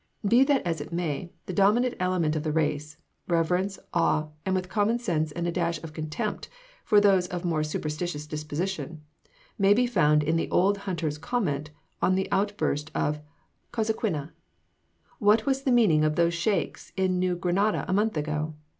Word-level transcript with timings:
Be 0.27 0.43
that 0.45 0.65
as 0.65 0.81
it 0.81 0.91
may, 0.91 1.31
the 1.45 1.53
dominant 1.53 1.93
element 1.99 2.35
of 2.35 2.41
the 2.41 2.51
race 2.51 2.97
reverence, 3.27 3.77
awe, 3.93 4.29
and 4.47 4.55
with 4.55 4.67
common 4.67 4.97
sense 4.97 5.31
and 5.31 5.47
a 5.47 5.51
dash 5.51 5.77
of 5.83 5.93
contempt 5.93 6.49
for 6.83 6.99
those 6.99 7.27
of 7.27 7.45
more 7.45 7.61
superstitious 7.63 8.25
disposition, 8.25 9.03
may 9.59 9.75
be 9.75 9.85
found 9.85 10.23
in 10.23 10.37
the 10.37 10.49
old 10.49 10.79
hunter's 10.89 11.19
comment 11.19 11.69
on 12.01 12.15
the 12.15 12.27
outburst 12.31 12.89
of 12.95 13.19
Cosequina: 13.71 14.31
"What 15.19 15.45
was 15.45 15.61
the 15.65 15.71
meaning 15.71 16.03
of 16.03 16.15
those 16.15 16.33
shakes 16.33 16.91
in 16.97 17.19
New 17.19 17.35
Granada 17.35 17.85
a 17.87 17.93
month 17.93 18.17
agone? 18.17 18.55